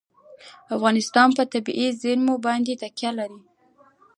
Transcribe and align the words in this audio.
افغانستان 0.75 1.29
په 1.37 1.43
طبیعي 1.51 1.87
زیرمې 2.01 2.35
باندې 2.45 2.79
تکیه 2.81 3.11
لري. 3.19 3.39